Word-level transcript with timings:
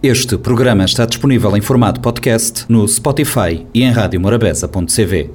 Este 0.00 0.38
programa 0.38 0.84
está 0.84 1.04
disponível 1.04 1.56
em 1.56 1.60
formato 1.60 2.00
podcast 2.00 2.64
no 2.68 2.86
Spotify 2.86 3.66
e 3.74 3.82
em 3.82 3.90
radiomorabeza.cv. 3.90 5.30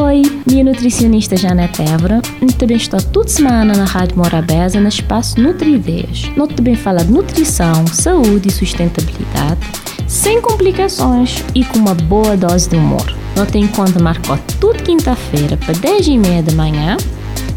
Oi, 0.00 0.22
minha 0.50 0.64
nutricionista 0.64 1.36
Janete 1.36 1.82
Évora. 1.82 2.22
Também 2.58 2.78
estou 2.78 2.98
toda 3.02 3.28
semana 3.28 3.76
na 3.76 3.84
Rádio 3.84 4.16
Morabeza 4.16 4.80
no 4.80 4.88
espaço 4.88 5.38
Nutri-Ideias. 5.38 6.30
Nós 6.34 6.54
também 6.54 6.74
fala 6.74 7.04
de 7.04 7.12
nutrição, 7.12 7.86
saúde 7.88 8.48
e 8.48 8.50
sustentabilidade, 8.50 9.60
sem 10.08 10.40
complicações 10.40 11.44
e 11.54 11.66
com 11.66 11.80
uma 11.80 11.94
boa 11.94 12.38
dose 12.38 12.70
de 12.70 12.76
humor. 12.76 13.04
Nós 13.36 13.50
tem 13.50 13.64
encontro 13.64 14.02
marcou 14.02 14.38
toda 14.58 14.78
quinta-feira 14.78 15.58
para 15.58 15.74
10 15.74 16.06
e 16.06 16.16
meia 16.16 16.42
da 16.42 16.54
manhã 16.54 16.96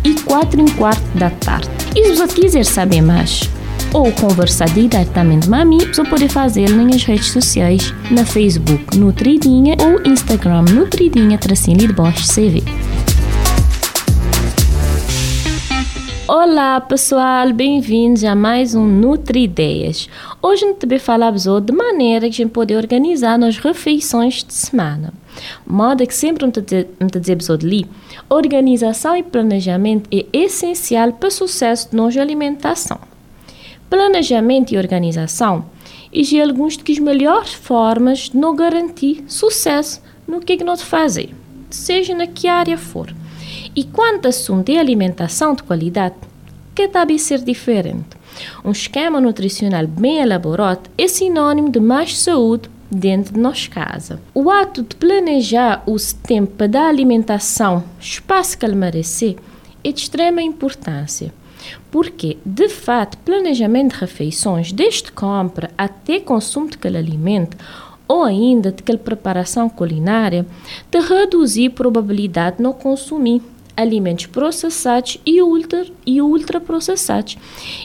e 0.03 0.15
4 0.15 0.67
e 0.67 0.71
quarto 0.71 1.17
da 1.17 1.29
tarde. 1.29 1.69
E 1.95 2.07
se 2.07 2.15
você 2.15 2.41
quiser 2.41 2.65
saber 2.65 3.01
mais, 3.01 3.49
ou 3.93 4.11
conversar 4.11 4.69
diretamente 4.69 5.47
com 5.47 5.65
mim, 5.65 5.79
você 5.79 6.03
pode 6.03 6.27
fazer 6.29 6.69
nas 6.69 7.03
redes 7.03 7.31
sociais, 7.31 7.93
na 8.11 8.25
Facebook 8.25 8.97
Nutridinha 8.97 9.75
ou 9.79 10.11
Instagram 10.11 10.63
Nutridinha 10.63 11.37
Tracinho 11.37 11.77
de 11.77 11.93
Bosch 11.93 12.27
CV. 12.27 12.63
Olá 16.27 16.81
pessoal, 16.81 17.53
bem-vindos 17.53 18.23
a 18.25 18.35
mais 18.35 18.75
um 18.75 18.85
Nutri 18.85 19.43
Ideias. 19.43 20.09
Hoje 20.41 20.65
a 20.65 20.67
gente 20.67 20.85
vai 20.85 20.99
falar 20.99 21.31
de 21.31 21.71
maneira 21.71 22.27
que 22.27 22.33
a 22.33 22.43
gente 22.43 22.51
pode 22.51 22.75
organizar 22.75 23.39
nas 23.39 23.57
refeições 23.57 24.43
de 24.43 24.53
semana. 24.53 25.13
Moda 25.65 26.05
que 26.05 26.13
sempre 26.13 26.45
me 26.45 26.51
dizer 26.51 27.37
ali, 27.49 27.85
organização 28.29 29.15
e 29.15 29.23
planejamento 29.23 30.09
é 30.11 30.25
essencial 30.33 31.13
para 31.13 31.29
o 31.29 31.31
sucesso 31.31 31.91
de 31.91 31.95
nossa 31.95 32.19
alimentação. 32.19 32.99
Planejamento 33.89 34.73
e 34.73 34.77
organização 34.77 35.65
e 36.11 36.41
alguns 36.41 36.77
das 36.77 36.99
melhores 36.99 37.53
formas 37.53 38.29
de 38.29 38.55
garantir 38.55 39.23
sucesso 39.27 40.01
no 40.27 40.39
que, 40.39 40.53
é 40.53 40.57
que 40.57 40.63
nós 40.63 40.81
fazer, 40.81 41.33
seja 41.69 42.13
na 42.13 42.27
que 42.27 42.47
área 42.47 42.77
for. 42.77 43.13
E 43.75 43.83
quanto 43.83 44.27
assunto 44.27 44.65
de 44.65 44.77
alimentação 44.77 45.53
de 45.55 45.63
qualidade, 45.63 46.15
que 46.75 46.87
deve 46.87 47.17
ser 47.17 47.43
diferente. 47.43 48.17
Um 48.63 48.71
esquema 48.71 49.19
nutricional 49.19 49.87
bem 49.87 50.19
elaborado 50.19 50.89
é 50.97 51.07
sinônimo 51.07 51.71
de 51.71 51.79
mais 51.79 52.17
saúde 52.19 52.69
dentro 52.91 53.33
de 53.33 53.39
nossa 53.39 53.69
casa. 53.69 54.19
O 54.33 54.49
ato 54.51 54.83
de 54.83 54.95
planejar 54.95 55.81
o 55.85 55.95
tempo 56.23 56.67
da 56.67 56.87
alimentação, 56.87 57.83
espaço 57.99 58.57
que 58.57 58.65
ele 58.65 58.75
merecer, 58.75 59.37
é 59.83 59.91
de 59.91 60.01
extrema 60.01 60.41
importância. 60.41 61.33
Porque, 61.91 62.37
de 62.45 62.69
fato, 62.69 63.17
planejamento 63.19 63.93
de 63.93 63.99
refeições, 63.99 64.71
desde 64.71 65.11
compra 65.11 65.71
até 65.77 66.19
consumo 66.19 66.69
de 66.69 66.75
aquele 66.75 66.97
alimento, 66.97 67.57
ou 68.07 68.23
ainda 68.23 68.71
de 68.71 68.81
aquela 68.81 68.97
preparação 68.97 69.67
culinária, 69.69 70.45
de 70.89 70.99
reduzir 70.99 71.67
a 71.67 71.71
probabilidade 71.71 72.57
de 72.57 72.63
não 72.63 72.73
consumir 72.73 73.41
alimentos 73.75 74.25
processados 74.25 75.19
e, 75.23 75.39
ultra, 75.41 75.85
e 76.03 76.19
ultraprocessados. 76.19 77.37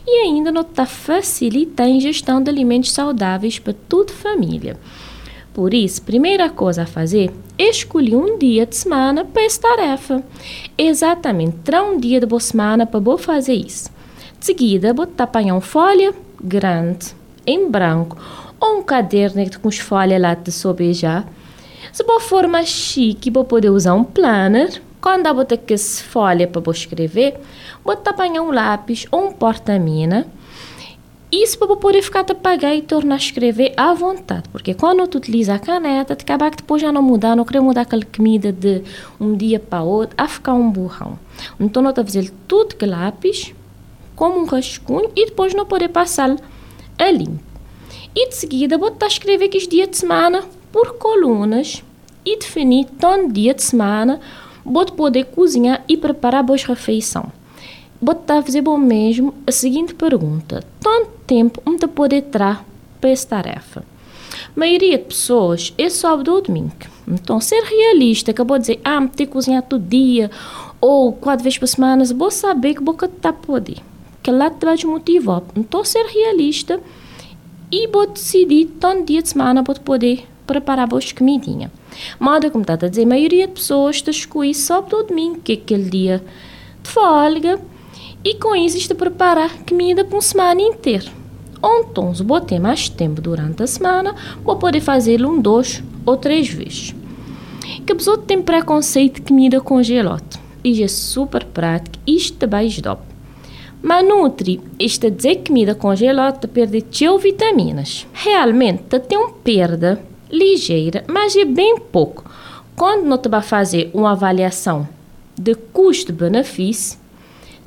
E 0.06 0.22
ainda 0.22 0.50
não 0.50 0.62
está 0.62 0.86
facilitar 0.86 1.86
a 1.86 1.90
ingestão 1.90 2.42
de 2.42 2.48
alimentos 2.48 2.92
saudáveis 2.92 3.58
para 3.58 3.74
toda 3.74 4.10
a 4.12 4.16
família. 4.16 4.78
Por 5.52 5.74
isso, 5.74 6.00
primeira 6.02 6.48
coisa 6.48 6.82
a 6.82 6.86
fazer 6.86 7.30
escolher 7.58 8.16
um 8.16 8.38
dia 8.38 8.64
de 8.64 8.74
semana 8.74 9.24
para 9.24 9.42
essa 9.42 9.60
tarefa. 9.60 10.22
Exatamente, 10.78 11.58
terá 11.58 11.82
um 11.82 11.98
dia 11.98 12.20
de 12.20 12.26
boa 12.26 12.40
semana 12.40 12.86
para 12.86 13.00
vou 13.00 13.18
fazer 13.18 13.54
isso. 13.54 13.90
De 14.38 14.46
seguida, 14.46 14.94
vou 14.94 15.06
apanhar 15.18 15.54
uma 15.54 15.60
folha 15.60 16.14
grande, 16.42 17.14
em 17.46 17.70
branco, 17.70 18.16
ou 18.58 18.78
um 18.78 18.82
caderno 18.82 19.44
com 19.60 19.68
as 19.68 19.78
folhas 19.78 20.20
lá 20.20 20.34
de 20.34 20.50
sobejar. 20.50 21.26
Se 21.92 22.02
for 22.02 22.20
forma 22.20 22.64
chique, 22.64 23.30
vou 23.30 23.44
poder 23.44 23.68
usar 23.68 23.92
um 23.92 24.04
planner. 24.04 24.80
Quando 25.02 25.26
eu 25.26 25.34
botar 25.34 25.58
essa 25.68 26.02
folha 26.04 26.48
para 26.48 26.72
escrever, 26.72 27.38
vou 27.84 27.92
apanhar 27.92 28.40
um 28.40 28.50
lápis 28.52 29.06
ou 29.10 29.26
um 29.26 29.32
porta-mina 29.32 30.26
isso 31.32 31.58
para 31.58 31.74
poder 31.76 32.02
ficar 32.02 32.26
a 32.28 32.34
pagar 32.34 32.74
e 32.74 32.82
tornar 32.82 33.14
a 33.14 33.18
escrever 33.18 33.72
à 33.74 33.94
vontade, 33.94 34.50
porque 34.50 34.74
quando 34.74 35.06
tu 35.08 35.16
utiliza 35.16 35.54
a 35.54 35.58
caneta, 35.58 36.14
te 36.14 36.24
acabar 36.24 36.50
que 36.50 36.58
depois 36.58 36.82
já 36.82 36.92
não 36.92 37.00
mudar, 37.00 37.34
não 37.34 37.46
querer 37.46 37.60
mudar 37.60 37.80
aquela 37.80 38.04
comida 38.04 38.52
de 38.52 38.82
um 39.18 39.34
dia 39.34 39.58
para 39.58 39.82
outro, 39.82 40.14
a 40.18 40.28
ficar 40.28 40.52
um 40.52 40.70
burrão. 40.70 41.18
Então, 41.58 41.88
a 41.88 41.94
fazer 41.94 42.30
tudo 42.46 42.76
que 42.76 42.84
lápis, 42.84 43.54
como 44.14 44.40
um 44.40 44.44
rascunho, 44.44 45.10
e 45.16 45.24
depois 45.24 45.54
não 45.54 45.64
poder 45.64 45.88
passar 45.88 46.36
a 46.98 47.10
limpo. 47.10 47.40
E 48.14 48.28
de 48.28 48.34
seguida, 48.34 48.76
vou 48.76 48.88
estar 48.88 49.06
a 49.06 49.08
escrever 49.08 49.48
que 49.48 49.56
os 49.56 49.66
dias 49.66 49.88
de 49.88 49.96
semana 49.96 50.44
por 50.70 50.98
colunas 50.98 51.82
e 52.26 52.38
definir 52.38 52.84
todo 53.00 53.32
dia 53.32 53.54
de 53.54 53.62
semana, 53.62 54.20
vou 54.62 54.84
poder 54.84 55.24
cozinhar 55.24 55.82
e 55.88 55.96
preparar 55.96 56.42
boas 56.42 56.62
refeições 56.62 57.32
botar 58.02 58.38
a 58.38 58.42
fazer 58.42 58.62
bom 58.62 58.76
mesmo 58.76 59.32
a 59.46 59.52
seguinte 59.52 59.94
pergunta: 59.94 60.64
tanto 60.80 61.10
tempo 61.32 61.62
um 61.66 61.78
te 61.78 61.88
pode 61.88 62.16
entrar 62.16 62.62
para 63.00 63.08
essa 63.08 63.26
tarefa? 63.28 63.82
A 64.54 64.60
maioria 64.60 64.98
de 64.98 65.04
pessoas 65.04 65.72
é 65.78 65.88
só 65.88 66.14
do 66.14 66.42
domingo. 66.42 66.72
Então, 67.08 67.40
ser 67.40 67.62
realista, 67.62 68.32
acabou 68.32 68.58
de 68.58 68.62
dizer, 68.62 68.80
ah, 68.84 69.00
me 69.00 69.08
que 69.08 69.26
cozinhar 69.26 69.62
todo 69.62 69.82
dia, 69.82 70.30
ou 70.78 71.10
quatro 71.12 71.42
vezes 71.42 71.58
por 71.58 71.66
semana, 71.66 72.04
vou 72.14 72.30
saber 72.30 72.74
que 72.74 72.82
boca 72.82 73.06
está 73.06 73.32
poder. 73.32 73.78
Que 74.22 74.30
lá 74.30 74.50
te 74.50 74.64
vai 74.64 74.76
te 74.76 74.86
motivar. 74.86 75.42
Então, 75.56 75.82
ser 75.84 76.04
realista 76.04 76.78
e 77.70 77.86
vou 77.88 78.06
decidir, 78.06 78.66
tanto 78.78 79.06
dia 79.06 79.22
de 79.22 79.30
semana, 79.30 79.62
vou 79.62 79.74
poder 79.76 80.26
preparar 80.46 80.86
boas 80.86 81.12
comidinhas. 81.12 81.70
Moda, 82.20 82.50
como 82.50 82.62
está 82.62 82.74
a 82.74 82.88
dizer, 82.88 83.04
a 83.04 83.06
maioria 83.06 83.46
de 83.46 83.54
pessoas 83.54 83.96
está 83.96 84.10
escolhendo 84.10 84.58
só 84.58 84.82
do 84.82 85.02
domingo, 85.02 85.40
que 85.40 85.52
é 85.52 85.54
aquele 85.54 85.88
dia 85.88 86.22
de 86.82 86.90
folga, 86.90 87.58
e 88.22 88.34
com 88.34 88.54
isso 88.54 88.76
está 88.76 88.94
preparar 88.94 89.50
comida 89.64 90.04
para 90.04 90.14
uma 90.14 90.22
semana 90.22 90.60
inteira. 90.60 91.21
Então, 91.64 92.14
se 92.14 92.22
ter 92.40 92.58
mais 92.58 92.88
tempo 92.88 93.20
durante 93.20 93.62
a 93.62 93.66
semana, 93.66 94.14
vou 94.42 94.56
poder 94.56 94.80
fazê-lo 94.80 95.30
um, 95.30 95.40
dois 95.40 95.82
ou 96.04 96.16
três 96.16 96.48
vezes. 96.48 96.94
Que 97.86 97.92
a 97.92 97.96
pessoa 97.96 98.18
tem 98.18 98.42
preconceito 98.42 99.16
de 99.16 99.22
comida 99.22 99.60
congelada. 99.60 100.42
E 100.64 100.82
é 100.82 100.88
super 100.88 101.44
prático, 101.44 101.98
isto 102.06 102.38
também 102.38 102.66
é 102.66 102.96
Mas 103.82 104.06
nutri, 104.06 104.60
isto 104.78 105.08
a 105.08 105.10
dizer 105.10 105.36
que 105.36 105.48
comida 105.48 105.74
congelada 105.74 106.46
perde 106.46 106.82
teu 106.82 107.18
vitaminas. 107.18 108.06
Realmente, 108.12 108.98
tem 109.00 109.18
uma 109.18 109.30
perda 109.30 110.00
ligeira, 110.30 111.04
mas 111.08 111.34
é 111.34 111.44
bem 111.44 111.78
pouco. 111.78 112.24
Quando 112.76 113.04
não 113.04 113.18
te 113.18 113.28
vai 113.28 113.42
fazer 113.42 113.90
uma 113.92 114.12
avaliação 114.12 114.88
de 115.36 115.54
custo-benefício, 115.54 117.01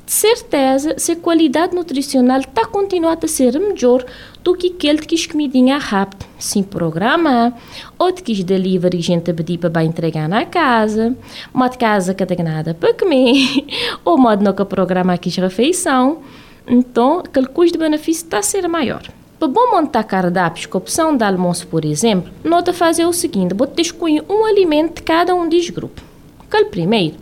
de 0.06 0.12
certeza 0.12 0.94
se 0.96 1.12
a 1.12 1.16
qualidade 1.16 1.74
nutricional 1.74 2.38
está 2.38 2.64
continuando 2.64 3.26
a 3.26 3.28
ser 3.28 3.58
melhor 3.58 4.04
do 4.44 4.54
que 4.54 4.68
aquele 4.68 5.00
que 5.00 5.16
as 5.16 5.26
comidinha 5.26 5.78
rápido, 5.78 6.24
sem 6.38 6.62
programa, 6.62 7.52
ou 7.98 8.12
de 8.12 8.22
que 8.22 8.30
os 8.30 8.44
delivery 8.44 9.00
gente 9.00 9.34
pedir 9.34 9.58
para 9.58 9.82
entregar 9.82 10.28
na 10.28 10.46
casa, 10.46 11.16
uma 11.52 11.68
de 11.68 11.76
casa 11.76 12.14
que 12.14 12.24
tem 12.24 12.44
nada 12.44 12.72
para 12.72 12.94
comer, 12.94 13.66
ou 14.04 14.16
modo 14.16 14.44
não 14.44 14.52
que 14.52 14.64
programa 14.64 15.12
aqui 15.12 15.28
a 15.40 15.42
refeição. 15.42 16.22
Então, 16.68 17.18
aquele 17.18 17.48
custo-benefício 17.48 18.26
está 18.26 18.38
a 18.38 18.42
ser 18.42 18.68
maior. 18.68 19.02
Para 19.40 19.48
bom 19.48 19.72
montar 19.72 20.04
cardápios 20.04 20.66
com 20.66 20.78
opção 20.78 21.16
de 21.16 21.24
almoço, 21.24 21.66
por 21.66 21.84
exemplo, 21.84 22.32
nota 22.44 22.72
fazer 22.72 23.04
o 23.06 23.12
seguinte: 23.12 23.54
vou 23.54 23.68
escolher 23.76 24.24
um 24.28 24.44
alimento 24.44 24.96
de 24.96 25.02
cada 25.02 25.34
um 25.34 25.48
dos 25.48 25.68
grupos. 25.68 26.02
Aquele 26.48 26.66
primeiro 26.66 27.16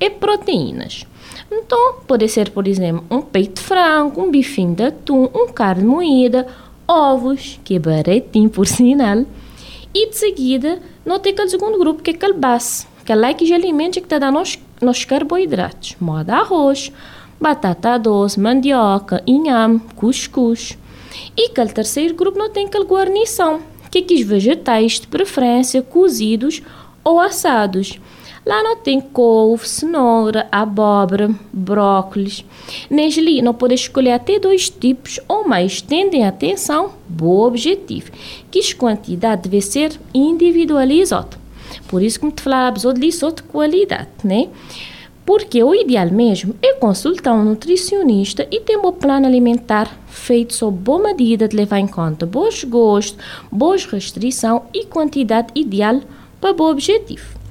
é 0.00 0.10
proteínas. 0.10 1.06
Então, 1.56 1.94
pode 2.06 2.28
ser, 2.28 2.50
por 2.50 2.66
exemplo, 2.66 3.04
um 3.08 3.22
peito 3.22 3.60
de 3.60 3.66
frango, 3.66 4.20
um 4.20 4.30
bifinho 4.30 4.74
de 4.74 4.84
atum, 4.84 5.28
um 5.32 5.46
carne 5.48 5.84
moída, 5.84 6.46
ovos, 6.86 7.60
que 7.64 7.76
é 7.76 7.78
baratinho 7.78 8.50
por 8.50 8.66
sinal. 8.68 9.24
E 9.94 10.10
de 10.10 10.16
seguida, 10.16 10.80
não 11.06 11.20
tem 11.20 11.32
aquele 11.32 11.48
segundo 11.48 11.78
grupo, 11.78 12.02
que 12.02 12.10
é 12.10 12.14
aquele 12.14 12.32
base, 12.32 12.86
que 13.04 13.12
é 13.12 13.14
lá 13.14 13.32
que 13.32 13.44
de 13.44 13.54
alimentos 13.54 13.98
que 13.98 14.06
está 14.06 14.18
dando 14.18 14.40
nos, 14.40 14.58
nos 14.82 15.04
carboidratos, 15.04 15.94
modo 16.00 16.30
arroz, 16.30 16.90
batata 17.40 17.96
doce, 17.98 18.40
mandioca, 18.40 19.22
inhame, 19.24 19.80
cuscuz. 19.94 20.76
E 21.36 21.46
aquele 21.46 21.72
terceiro 21.72 22.14
grupo 22.14 22.36
não 22.36 22.50
tem 22.50 22.66
aquela 22.66 22.84
guarnição, 22.84 23.60
que 23.90 23.98
é 23.98 24.14
os 24.14 24.22
vegetais 24.22 24.98
de 24.98 25.06
preferência 25.06 25.80
cozidos 25.80 26.60
ou 27.04 27.20
assados. 27.20 28.00
Lá 28.46 28.62
não 28.62 28.76
tem 28.76 29.00
couve, 29.00 29.66
cenoura, 29.66 30.46
abóbora, 30.52 31.34
brócolis. 31.50 32.44
Nesli 32.90 33.40
não 33.40 33.54
pode 33.54 33.74
escolher 33.74 34.12
até 34.12 34.38
dois 34.38 34.68
tipos 34.68 35.18
ou 35.26 35.48
mais. 35.48 35.80
Tendem 35.80 36.26
atenção, 36.26 36.92
bom 37.08 37.46
objetivo, 37.46 38.10
que 38.50 38.74
quantidade 38.74 39.48
deve 39.48 39.62
ser 39.62 39.98
individualizada. 40.12 41.38
Por 41.88 42.02
isso 42.02 42.20
que 42.20 42.26
me 42.26 42.32
falava 42.36 42.78
de 42.78 43.00
lição 43.00 43.32
de 43.32 43.42
qualidade, 43.44 44.08
né? 44.22 44.48
Porque 45.24 45.64
o 45.64 45.74
ideal 45.74 46.10
mesmo 46.10 46.54
é 46.60 46.74
consultar 46.74 47.32
um 47.32 47.44
nutricionista 47.44 48.46
e 48.50 48.60
ter 48.60 48.76
um 48.76 48.92
plano 48.92 49.26
alimentar 49.26 49.90
feito 50.06 50.52
sob 50.52 50.76
boa 50.76 51.02
medida 51.02 51.48
de 51.48 51.56
levar 51.56 51.78
em 51.78 51.86
conta 51.86 52.26
bons 52.26 52.62
gostos, 52.64 53.18
boas 53.50 53.86
restrição 53.86 54.64
e 54.74 54.84
quantidade 54.84 55.48
ideal 55.54 56.00
para 56.42 56.52
bom 56.52 56.70
objetivo. 56.70 57.43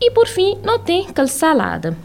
E 0.00 0.10
por 0.10 0.26
fim, 0.26 0.56
não 0.62 0.78
tem 0.78 1.06
salada. 1.26 1.96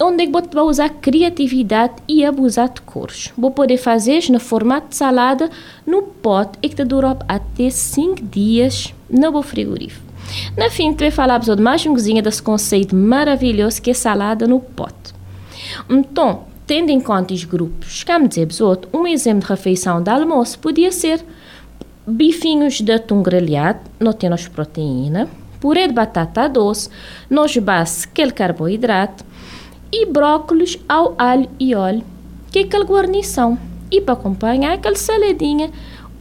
Onde 0.00 0.24
é 0.24 0.26
que 0.26 0.54
vai 0.54 0.64
usar 0.64 0.88
criatividade 0.90 1.94
e 2.06 2.24
abusar 2.24 2.68
de 2.68 2.80
cores. 2.82 3.32
Vou 3.36 3.50
poder 3.50 3.78
fazer 3.78 4.22
no 4.30 4.38
formato 4.38 4.90
de 4.90 4.96
salada 4.96 5.50
no 5.84 6.02
pote 6.02 6.58
e 6.62 6.68
que 6.68 6.84
dura 6.84 7.16
até 7.26 7.68
5 7.68 8.22
dias 8.22 8.94
no 9.10 9.42
frigorífico. 9.42 10.06
Na 10.56 10.70
fim, 10.70 10.92
tu 10.92 11.00
vai 11.00 11.10
falar 11.10 11.38
de 11.38 11.56
mais 11.56 11.84
um 11.86 11.94
cozinha 11.94 12.22
desse 12.22 12.42
conceito 12.42 12.94
maravilhoso 12.94 13.82
que 13.82 13.90
é 13.90 13.94
salada 13.94 14.46
no 14.46 14.60
pote. 14.60 15.14
Então, 15.88 16.44
tendo 16.66 16.90
em 16.90 17.00
conta 17.00 17.34
os 17.34 17.44
grupos, 17.44 18.04
como 18.04 18.28
dizer 18.28 18.46
um 18.92 19.06
exemplo 19.06 19.42
de 19.42 19.48
refeição 19.48 20.02
de 20.02 20.10
almoço 20.10 20.58
podia 20.58 20.92
ser 20.92 21.24
bifinhos 22.06 22.80
de 22.80 22.92
atum 22.92 23.22
grelhado, 23.22 23.80
não 23.98 24.12
temos 24.12 24.46
proteína, 24.46 25.28
purê 25.60 25.86
de 25.86 25.94
batata 25.94 26.48
doce, 26.48 26.88
nós 27.28 27.56
base 27.56 28.06
aquele 28.06 28.32
carboidrato 28.32 29.24
e 29.92 30.06
brócolis 30.06 30.78
ao 30.88 31.14
alho 31.18 31.48
e 31.58 31.74
óleo, 31.74 32.04
que 32.50 32.60
é 32.60 32.62
aquela 32.62 32.84
guarnição. 32.84 33.58
E 33.90 34.00
para 34.00 34.14
acompanhar 34.14 34.74
aquela 34.74 34.96
saladinha, 34.96 35.70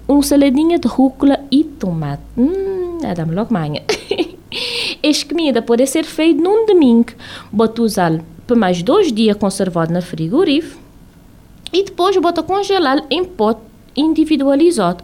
um 0.08 0.22
saladinha 0.22 0.80
de 0.80 0.88
rúcula 0.88 1.40
e 1.52 1.64
tomate. 1.64 2.22
Hum, 2.38 3.00
é 3.04 3.14
dá-me 3.14 3.36
logo 3.36 3.54
manhã. 3.54 3.82
Esta 5.04 5.28
comida 5.28 5.62
pode 5.62 5.86
ser 5.86 6.06
feita 6.06 6.42
num 6.42 6.66
domingo. 6.66 7.12
Bota 7.52 7.82
usá-lo 7.82 8.24
por 8.46 8.56
mais 8.56 8.82
dois 8.82 9.12
dias 9.12 9.36
conservado 9.36 9.92
na 9.92 10.02
frigorífico 10.02 10.82
e 11.74 11.84
depois 11.84 12.16
bota 12.18 12.42
congelar 12.42 13.04
em 13.10 13.26
pote 13.26 13.60
individualizado. 13.96 15.04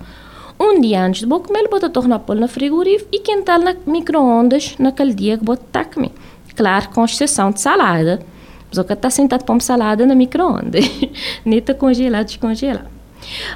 Um 0.66 0.80
dia 0.80 1.04
antes 1.04 1.20
de 1.20 1.26
botar 1.26 1.48
comer, 1.50 1.68
bota 1.68 1.90
tornar 1.90 2.20
pôr 2.20 2.38
na 2.38 2.48
frigorífico 2.48 3.10
e 3.12 3.20
quentar 3.20 3.60
na 3.60 3.76
micro-ondas 3.86 4.76
naquele 4.80 5.14
dia 5.14 5.38
que 5.38 5.44
bota 5.44 5.62
tá 5.70 5.84
comer. 5.84 6.12
Claro, 6.56 6.88
com 6.92 7.04
exceção 7.04 7.52
de 7.52 7.60
salada. 7.60 8.22
Só 8.72 8.82
que 8.82 8.94
está 8.94 9.10
sentado 9.10 9.44
para 9.44 9.54
uma 9.54 9.60
salada 9.60 10.06
na 10.06 10.16
micro-ondas. 10.16 10.86
Nem 11.44 11.60
está 11.60 11.74
congelado, 11.74 12.28
descongelar. 12.28 12.90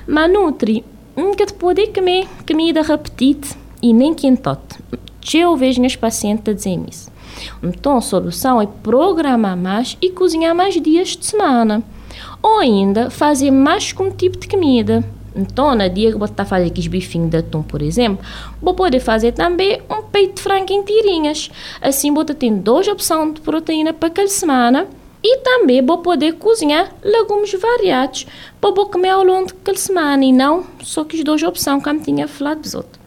Mas 0.05 0.29
nutri, 0.29 0.83
nunca 1.15 1.45
te 1.45 1.53
pode 1.53 1.87
comer 1.87 2.27
comida 2.45 2.81
repetida 2.81 3.47
e 3.81 3.93
nem 3.93 4.13
quentote. 4.13 4.77
Eu 5.33 5.55
vejo 5.55 5.79
meus 5.79 5.95
pacientes 5.95 6.53
dizer 6.53 6.77
isso. 6.89 7.09
Então, 7.63 7.95
a 7.95 8.01
solução 8.01 8.61
é 8.61 8.67
programar 8.83 9.55
mais 9.55 9.97
e 10.01 10.09
cozinhar 10.09 10.53
mais 10.53 10.73
dias 10.81 11.15
de 11.15 11.25
semana. 11.25 11.81
Ou 12.43 12.59
ainda, 12.59 13.09
fazer 13.09 13.51
mais 13.51 13.93
com 13.93 14.07
um 14.07 14.11
tipo 14.11 14.37
de 14.37 14.47
comida. 14.49 15.05
Então, 15.37 15.75
no 15.75 15.89
dia 15.89 16.11
que 16.11 16.17
você 16.17 16.33
está 16.33 16.43
fazendo 16.43 16.67
aqueles 16.67 16.87
bifinhos 16.87 17.29
de 17.29 17.37
atum, 17.37 17.61
por 17.61 17.81
exemplo, 17.81 18.25
vou 18.61 18.73
poder 18.73 18.99
fazer 18.99 19.33
também 19.33 19.79
um 19.89 20.01
peito 20.01 20.35
de 20.35 20.41
frango 20.41 20.73
em 20.73 20.83
tirinhas. 20.83 21.51
Assim, 21.79 22.11
você 22.11 22.33
tem 22.33 22.57
duas 22.57 22.87
opções 22.87 23.35
de 23.35 23.41
proteína 23.41 23.93
para 23.93 24.07
aquela 24.07 24.27
semana 24.27 24.87
e 25.23 25.37
também 25.39 25.85
vou 25.85 25.99
poder 25.99 26.33
cozinhar 26.33 26.91
legumes 27.03 27.53
variados 27.53 28.25
para 28.59 28.71
comer 28.85 29.09
ao 29.09 29.23
longo 29.23 29.47
daquela 29.47 29.77
semana 29.77 30.25
e 30.25 30.31
não 30.31 30.65
só 30.81 31.03
que 31.03 31.17
as 31.17 31.23
duas 31.23 31.43
opções, 31.43 31.83
como 31.83 31.99
tinha 31.99 32.27
falado 32.27 32.61
dos 32.61 32.73
outros. 32.73 32.99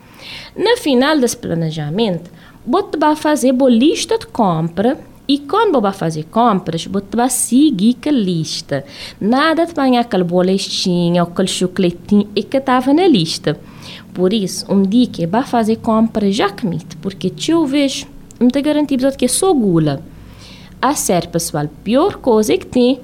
No 0.57 0.77
final 0.77 1.19
desse 1.19 1.37
planejamento, 1.37 2.31
você 2.67 2.97
vai 2.99 3.17
fazer 3.17 3.53
uma 3.53 3.71
lista 3.71 4.19
de 4.19 4.27
compra 4.27 4.99
e 5.31 5.39
quando 5.39 5.75
você 5.75 5.81
vai 5.81 5.93
fazer 5.93 6.25
compras, 6.25 6.87
você 6.87 7.07
vai 7.15 7.31
seguir 7.31 7.97
a 8.05 8.11
lista. 8.11 8.85
Nada 9.21 9.65
de 9.65 9.73
banhar 9.73 10.01
aquela 10.01 10.25
bolachinha 10.25 11.23
ou 11.23 11.31
aquele 11.31 11.47
chocolatinho 11.47 12.27
que 12.35 12.57
estava 12.57 12.93
na 12.93 13.07
lista. 13.07 13.57
Por 14.13 14.33
isso, 14.33 14.67
um 14.69 14.83
dia 14.83 15.07
que 15.07 15.29
vai 15.29 15.45
fazer 15.45 15.77
compras, 15.77 16.35
já 16.35 16.51
comite, 16.51 16.97
porque 16.97 17.33
eu 17.47 17.65
vejo, 17.65 18.09
não 18.41 18.49
te 18.49 18.61
garantido 18.61 19.09
que 19.17 19.29
só 19.29 19.55
gula. 19.55 20.03
A 20.83 20.97
ser 20.97 21.29
pessoal, 21.29 21.69
pior 21.85 22.17
coisa 22.17 22.59
que 22.59 22.67
tem, 22.67 22.99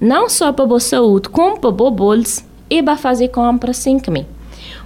não 0.00 0.28
só 0.28 0.52
para 0.52 0.72
a 0.72 0.78
saúde, 0.78 1.30
como 1.30 1.58
para 1.58 1.70
o 1.70 1.90
bolso, 1.90 2.44
é 2.70 2.80
para 2.80 2.96
fazer 2.96 3.30
compras 3.30 3.78
sem 3.78 3.98
comer. 3.98 4.28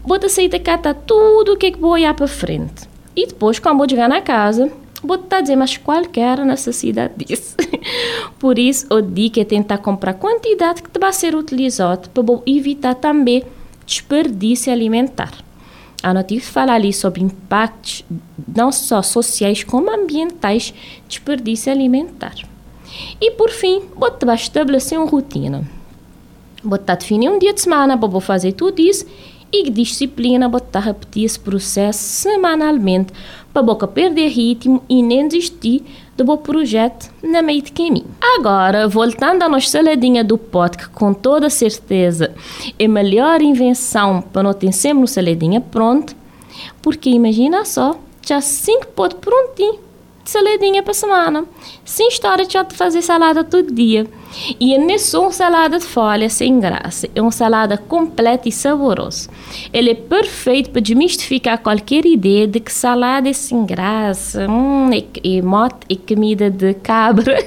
Bota 0.03 0.29
aceita 0.29 0.59
cata 0.59 0.95
tudo 0.95 1.53
o 1.53 1.57
que 1.59 1.67
é 1.67 1.71
que 1.73 1.79
vou 1.79 1.91
olhar 1.91 2.15
para 2.15 2.27
frente. 2.27 2.89
E 3.15 3.27
depois, 3.27 3.59
quando 3.59 3.77
vou 3.77 3.87
chegar 3.87 4.09
na 4.09 4.23
casa, 4.23 4.73
vou 5.07 5.17
estar 5.17 5.41
dizer, 5.41 5.57
mas 5.57 5.77
qualquer 5.77 6.39
necessidade 6.45 7.15
disso. 7.17 7.57
Por 8.39 8.59
isso, 8.59 8.87
o 8.91 9.01
dica 9.01 9.41
é 9.41 9.45
tentar 9.45 9.79
comprar 9.79 10.15
quantidade 10.15 10.83
que 10.83 10.99
vai 10.99 11.13
ser 11.13 11.35
utilizada 11.35 12.09
para 12.13 12.25
evitar 12.47 12.95
também 12.95 13.45
desperdício 13.87 14.73
alimentar. 14.73 15.33
A 16.03 16.13
notícia 16.13 16.53
fala 16.53 16.75
ali 16.75 16.93
sobre 16.93 17.23
impactos 17.23 18.05
não 18.55 18.71
só 18.71 19.03
sociais 19.03 19.65
como 19.65 19.91
ambientais 19.91 20.75
desperdício 21.09 21.73
alimentar. 21.73 22.35
E 23.21 23.31
por 23.33 23.51
fim, 23.51 23.83
vou 23.97 24.11
estabelecer 24.35 24.99
uma 24.99 25.09
rotina. 25.09 25.67
Vou 26.63 26.79
definir 26.79 27.31
um 27.31 27.39
dia 27.39 27.53
de 27.53 27.61
semana 27.61 27.97
para 27.97 28.21
fazer 28.21 28.53
tudo 28.53 28.81
isso 28.81 29.07
e 29.53 29.71
disciplina 29.71 30.49
botar 30.49 30.81
repetir 30.81 31.25
esse 31.25 31.39
processo 31.39 31.99
semanalmente 31.99 33.13
para 33.53 33.63
boca 33.63 33.87
perder 33.87 34.29
ritmo 34.29 34.83
e 34.89 35.03
nem 35.03 35.27
desistir 35.27 35.83
do 36.17 36.25
bom 36.25 36.37
projeto 36.37 37.11
na 37.23 37.43
meio 37.43 37.63
de 37.63 37.73
caminho. 37.73 38.07
Agora, 38.37 38.89
voltando 38.89 39.43
à 39.43 39.49
nossa 39.49 39.69
saladinha 39.69 40.23
do 40.23 40.37
pote, 40.37 40.79
que 40.79 40.89
com 40.89 41.15
toda 41.15 41.49
certeza 41.49 42.35
é 42.79 42.85
a 42.85 42.89
melhor 42.89 43.41
invenção 43.41 44.21
para 44.21 44.43
não 44.43 44.53
ter 44.53 44.73
sempre 44.73 44.99
uma 44.99 45.07
saladinha 45.07 45.61
pronta, 45.61 46.15
porque 46.83 47.11
imagina 47.11 47.65
só, 47.65 47.99
já 48.27 48.41
cinco 48.41 48.87
potes 48.89 49.19
prontinho 49.21 49.86
saladinha 50.31 50.83
para 50.83 50.93
semana. 50.93 51.45
Sem 51.85 52.09
história 52.09 52.45
de 52.45 52.57
fazer 52.75 53.03
salada 53.03 53.45
todo 53.45 53.73
dia. 53.73 54.07
E 54.59 54.75
é 54.75 54.79
nesse 54.79 55.17
uma 55.17 55.33
salada 55.33 55.79
de 55.79 55.85
folha 55.85 56.29
sem 56.29 56.59
graça. 56.59 57.09
É 57.15 57.23
uma 57.23 57.31
salada 57.31 57.79
completa 57.79 58.49
e 58.49 58.53
saborosa. 58.53 59.31
Ele 59.73 59.91
é 59.91 59.95
perfeito 59.95 60.71
para 60.71 60.81
desmistificar 60.81 61.59
qualquer 61.59 62.05
ideia 62.05 62.47
de 62.47 62.61
que 62.61 62.73
salada 62.73 63.29
é 63.29 63.33
sem 63.33 63.65
graça. 63.65 64.47
Hum, 64.51 64.91
é, 64.93 65.05
é, 65.25 65.43
mote, 65.43 65.77
é 65.89 65.95
comida 65.95 66.51
de 66.51 66.75
cabra. 66.75 67.39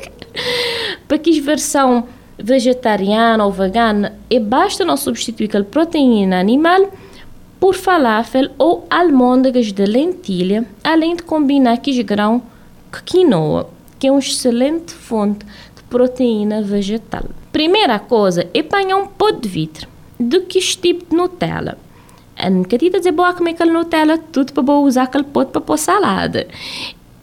para 1.07 1.17
que 1.17 1.39
versão 1.41 2.05
vegetariana 2.37 3.45
ou 3.45 3.51
vegana, 3.51 4.17
é 4.29 4.39
basta 4.39 4.85
não 4.85 4.95
substituir 4.95 5.55
a 5.57 5.63
proteína 5.63 6.39
animal 6.39 6.89
por 7.59 7.75
falafel 7.75 8.49
ou 8.57 8.85
almôndegas 8.89 9.73
de 9.73 9.85
lentilha, 9.85 10.65
além 10.81 11.17
de 11.17 11.23
combinar 11.23 11.77
com 11.77 12.03
grão 12.03 12.41
quinoa, 12.91 13.69
que 13.97 14.07
é 14.07 14.11
uma 14.11 14.19
excelente 14.19 14.93
fonte 14.93 15.45
de 15.75 15.83
proteína 15.83 16.61
vegetal. 16.61 17.23
Primeira 17.51 17.99
coisa 17.99 18.47
é 18.53 18.59
apanhar 18.59 18.97
um 18.97 19.07
pó 19.07 19.31
de 19.31 19.47
vidro 19.47 19.87
do 20.19 20.41
que 20.41 20.59
tipo 20.59 21.09
de 21.09 21.15
Nutella. 21.15 21.77
A 22.37 22.49
nunca 22.49 22.77
dizer 22.77 23.11
boa 23.11 23.33
comer 23.33 23.51
aquela 23.51 23.71
Nutella 23.71 24.17
tudo 24.17 24.53
para 24.53 24.73
usar 24.73 25.03
aquele 25.03 25.25
pote 25.25 25.51
para 25.51 25.61
pôr 25.61 25.77
salada. 25.77 26.47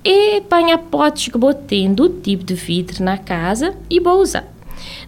E 0.05 0.37
apanhar 0.39 0.79
potes 0.79 1.29
que 1.29 1.39
botem 1.39 1.93
do 1.93 2.09
tipo 2.09 2.45
de 2.45 2.55
vidro 2.55 3.03
na 3.03 3.19
casa 3.19 3.75
e 3.91 3.99
vou 3.99 4.21
usar. 4.21 4.45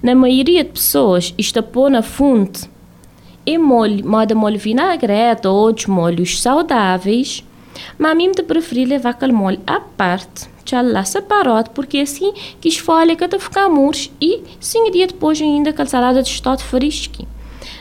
Na 0.03 0.15
maioria 0.15 0.65
de 0.65 0.71
pessoas, 0.71 1.35
está 1.39 1.63
pôr 1.63 1.91
na 1.91 2.03
fonte 2.03 2.69
é 3.51 3.57
molho, 3.57 4.07
moda 4.07 4.35
molho 4.35 4.59
vinagrete 4.59 5.47
ou 5.49 5.57
outros 5.57 5.87
molhos 5.87 6.41
saudáveis 6.41 7.43
mas 7.99 8.13
a 8.13 8.15
mim 8.15 8.33
te 8.33 8.43
preferi 8.43 8.85
levar 8.85 9.11
aquele 9.11 9.33
molho 9.33 9.61
à 9.67 9.81
parte, 9.81 10.49
já 10.65 10.83
lá 10.83 11.05
separado, 11.05 11.71
porque 11.71 11.99
assim 11.99 12.33
que 12.61 12.69
esfolha 12.69 13.17
que 13.17 13.27
te 13.29 13.39
ficar 13.39 13.69
murcho 13.69 14.11
e 14.21 14.43
cinco 14.61 14.91
dias 14.91 15.13
depois 15.13 15.41
ainda 15.41 15.71
aquela 15.71 15.89
salada 15.89 16.23
de 16.23 16.31
estou 16.31 16.59
fresquinho. 16.59 17.29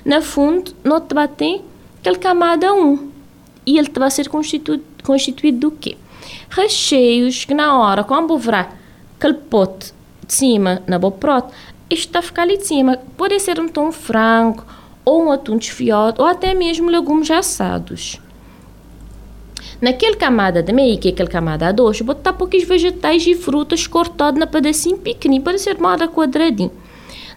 Na 0.06 0.22
fundo, 0.22 0.74
não 0.84 1.02
te 1.02 1.14
bater 1.14 1.62
aquele 2.00 2.18
camada 2.18 2.74
1. 2.74 3.12
E 3.66 3.78
ele 3.78 3.88
te 3.88 4.00
vai 4.00 4.10
ser 4.10 4.30
constituído, 4.30 4.84
constituído 5.04 5.60
do 5.60 5.72
quê? 5.72 5.98
Recheios 6.50 7.44
que 7.44 7.54
na 7.54 7.78
hora, 7.78 8.04
quando 8.04 8.38
virar 8.38 8.78
aquele 9.18 9.34
pote 9.34 9.94
de 10.26 10.34
cima 10.34 10.82
na 10.88 10.98
isto 11.90 12.08
está 12.08 12.20
a 12.20 12.22
ficar 12.22 12.44
ali 12.44 12.58
de 12.58 12.68
cima. 12.68 12.98
Pode 13.16 13.40
ser 13.40 13.60
um 13.60 13.68
tom 13.68 13.92
frango, 13.92 14.66
ou 15.06 15.26
um 15.26 15.32
atum 15.32 15.58
desfiado, 15.58 16.22
ou 16.22 16.26
até 16.28 16.54
mesmo 16.54 16.90
legumes 16.90 17.32
assados. 17.32 18.20
Naquele 19.80 20.16
camada 20.16 20.64
de 20.64 20.74
meio, 20.74 20.98
que 20.98 21.10
é 21.10 21.12
aquele 21.12 21.30
camada 21.30 21.72
dois, 21.72 22.02
botar 22.02 22.34
poucos 22.34 22.64
vegetais 22.64 23.26
e 23.28 23.36
frutas 23.36 23.86
cortados 23.86 24.40
na 24.40 24.48
pedacinho 24.48 24.98
pequenininho, 24.98 25.44
para 25.44 25.58
ser 25.58 25.80
moda 25.80 26.08
quadradinho. 26.08 26.72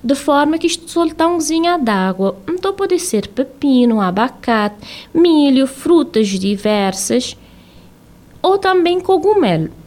De 0.02 0.14
forma 0.14 0.56
que 0.56 0.66
isto 0.66 0.90
soltar 0.90 1.28
um 1.28 1.34
cozinha 1.34 1.76
d'água. 1.76 2.38
Então 2.48 2.72
pode 2.72 2.98
ser 2.98 3.28
pepino, 3.28 4.00
abacate, 4.00 4.76
milho, 5.12 5.66
frutas 5.66 6.28
diversas 6.28 7.36
ou 8.40 8.56
também 8.56 8.98
cogumelo. 8.98 9.79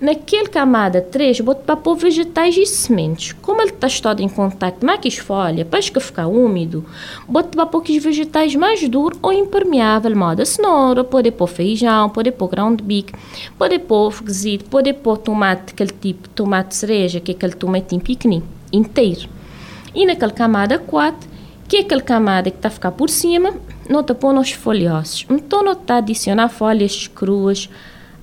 Naquele 0.00 0.46
camada 0.46 1.00
3, 1.00 1.40
bota 1.40 1.62
para 1.62 1.76
pôr 1.76 1.96
vegetais 1.96 2.56
e 2.56 2.64
sementes. 2.64 3.32
Como 3.42 3.60
ele 3.60 3.70
está 3.70 3.88
todo 4.00 4.20
em 4.20 4.28
contato 4.28 4.78
com 4.78 5.08
as 5.08 5.16
folhas, 5.16 5.66
para 5.66 5.80
que 5.80 5.98
ficar 5.98 6.28
úmido, 6.28 6.84
bota 7.28 7.48
para 7.48 7.66
pôr 7.66 7.82
os 7.82 7.96
vegetais 8.02 8.54
mais 8.54 8.88
duros 8.88 9.18
ou 9.20 9.32
impermeável, 9.32 10.14
moda 10.16 10.44
cenoura, 10.44 11.02
pode 11.02 11.32
pôr 11.32 11.48
feijão, 11.48 12.08
pode 12.10 12.30
pôr 12.30 12.48
grão 12.48 12.74
de 12.74 12.84
bico, 12.84 13.18
pode 13.58 13.78
pôr 13.80 14.12
fugzito, 14.12 14.66
pode 14.66 14.92
pôr 14.92 15.18
tomate, 15.18 15.72
aquele 15.72 15.90
tipo 15.90 16.28
tomate 16.28 16.76
cereja, 16.76 17.18
que 17.18 17.32
é 17.32 17.34
aquele 17.34 17.54
tomatinho 17.54 18.00
pequenino, 18.00 18.46
inteiro. 18.72 19.28
E 19.92 20.06
naquela 20.06 20.32
camada 20.32 20.78
4, 20.78 21.28
que 21.66 21.78
é 21.78 21.80
aquela 21.80 22.02
camada 22.02 22.50
que 22.50 22.56
está 22.56 22.68
a 22.68 22.70
ficar 22.70 22.92
por 22.92 23.10
cima, 23.10 23.52
nota 23.90 24.14
pôr 24.14 24.32
nos 24.32 24.52
folhosos. 24.52 25.26
Então, 25.28 25.68
está 25.72 25.96
adicionar 25.96 26.48
folhas 26.48 27.08
cruas 27.08 27.68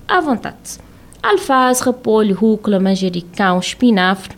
à 0.08 0.20
vontade 0.20 0.85
alface, 1.30 1.84
repolho, 1.84 2.34
rúcula, 2.34 2.78
manjericão, 2.78 3.58
espinafre. 3.58 4.36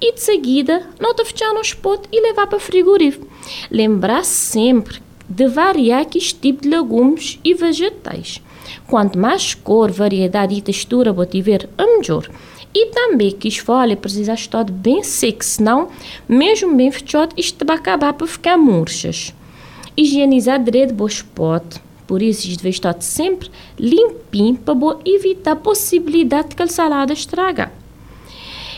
E 0.00 0.14
de 0.14 0.20
seguida, 0.20 0.88
nota 0.98 1.24
fechar 1.24 1.52
no 1.52 1.60
potes 1.76 2.08
e 2.12 2.20
levar 2.20 2.46
para 2.46 2.58
frigorífico. 2.58 3.26
Lembrar 3.70 4.24
sempre 4.24 5.00
de 5.28 5.46
variar 5.46 6.06
este 6.14 6.34
tipo 6.34 6.62
de 6.62 6.68
legumes 6.68 7.38
e 7.44 7.54
vegetais. 7.54 8.42
Quanto 8.86 9.18
mais 9.18 9.54
cor, 9.54 9.90
variedade 9.90 10.54
e 10.54 10.62
textura 10.62 11.12
você 11.12 11.30
tiver, 11.30 11.68
é 11.78 11.84
melhor. 11.84 12.28
E 12.74 12.86
também 12.86 13.30
que 13.30 13.48
as 13.48 13.58
folhas 13.58 13.98
precisam 13.98 14.34
estar 14.34 14.64
bem 14.64 15.02
secas, 15.02 15.46
senão, 15.46 15.88
mesmo 16.28 16.74
bem 16.74 16.90
fechado, 16.90 17.34
isto 17.36 17.64
vai 17.64 17.76
acabar 17.76 18.14
por 18.14 18.26
ficar 18.26 18.56
murchas. 18.56 19.34
Higienizar 19.96 20.62
direito 20.62 20.92
o 20.92 21.24
pote 21.34 21.80
por 22.12 22.20
isso, 22.20 22.46
deve 22.58 22.68
estar 22.68 22.94
sempre 23.00 23.50
limpinho 23.78 24.54
para 24.54 24.74
evitar 25.02 25.52
a 25.52 25.56
possibilidade 25.56 26.50
de 26.50 26.56
que 26.56 26.62
a 26.62 26.66
salada 26.66 27.14
estragar. 27.14 27.72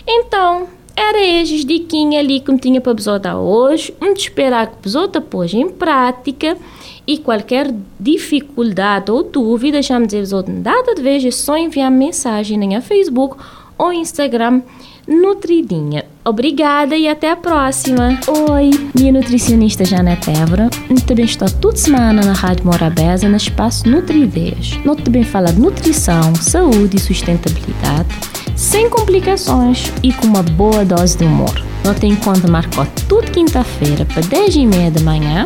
Então, 0.07 0.69
era 0.95 1.21
esses 1.21 1.65
diquinhas 1.65 2.25
ali 2.25 2.39
que 2.39 2.53
eu 2.53 2.59
tinha 2.61 2.81
para 2.81 2.93
vos 2.93 3.07
dar 3.21 3.37
hoje. 3.37 3.93
Vamos 3.99 4.21
esperar 4.21 4.69
que 4.69 4.89
vos 4.89 5.09
depois 5.11 5.53
em 5.53 5.69
prática. 5.69 6.57
E 7.05 7.19
qualquer 7.19 7.75
dificuldade 7.99 9.11
ou 9.11 9.25
dúvida, 9.25 9.83
já 9.83 9.99
me 9.99 10.07
dizer 10.07 10.29
nada 10.47 10.95
de 10.95 11.03
vez, 11.03 11.25
é 11.25 11.33
só 11.33 11.57
enviar 11.59 11.91
mensagem 11.91 12.57
no 12.57 12.81
Facebook 12.81 13.37
ou 13.79 13.93
Instagram 13.93 14.63
Nutridinha. 15.07 16.05
Obrigada 16.25 16.97
e 16.97 17.07
até 17.07 17.31
a 17.31 17.37
próxima. 17.37 18.19
Oi, 18.27 18.71
minha 18.99 19.13
nutricionista 19.13 19.85
Janete 19.85 20.31
Évora. 20.31 20.71
Também 21.07 21.27
estou 21.27 21.49
toda 21.51 21.77
semana 21.77 22.25
na 22.25 22.33
Rádio 22.33 22.65
Morabeza 22.65 23.29
no 23.29 23.37
espaço 23.37 23.89
Nutrideias. 23.89 24.79
Nós 24.85 25.03
também 25.03 25.23
fala 25.23 25.53
de 25.53 25.61
nutrição, 25.61 26.35
saúde 26.37 26.97
e 26.97 27.01
sustentabilidade, 27.01 28.09
sem 28.57 28.89
complicações 28.89 29.93
e 30.03 30.13
com 30.13 30.27
uma 30.27 30.43
boa 30.43 30.85
dose 30.85 31.19
de 31.19 31.25
humor. 31.25 31.55
Nós 31.85 31.99
tem 31.99 32.17
conta 32.17 32.51
marcou 32.51 32.87
toda 33.07 33.31
quinta-feira 33.31 34.07
para 34.07 34.23
10 34.23 34.57
e 34.57 34.67
meia 34.67 34.91
da 34.91 35.03
manhã 35.03 35.45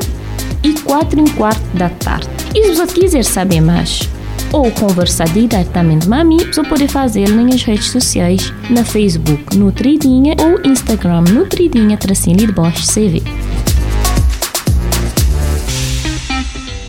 e 0.62 0.73
4 0.80 1.20
e 1.20 1.30
quarto 1.30 1.76
da 1.76 1.88
tarde. 1.88 2.28
E 2.54 2.62
se 2.62 2.75
você 2.75 3.00
quiser 3.00 3.25
saber 3.25 3.61
mais, 3.61 4.08
ou 4.52 4.70
conversar 4.72 5.28
diretamente 5.28 6.08
mim, 6.24 6.38
você 6.38 6.62
pode 6.62 6.88
fazer 6.88 7.28
nas 7.28 7.62
redes 7.62 7.90
sociais, 7.90 8.52
na 8.70 8.84
Facebook 8.84 9.56
Nutridinha 9.56 10.34
ou 10.40 10.70
Instagram 10.70 11.22
Nutridinha 11.22 11.96
Tracinho 11.96 12.36
de 12.38 12.52
Bosch 12.52 12.86
CV. 12.86 13.22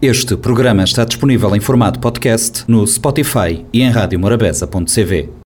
Este 0.02 0.38
programa 0.38 0.84
está 0.84 1.04
disponível 1.04 1.54
em 1.56 1.60
formato 1.60 2.00
podcast 2.00 2.64
no 2.68 2.88
Spotify 2.88 3.66
e 3.74 3.82
em 3.82 3.90
radiomorabeza.cv. 3.90 5.39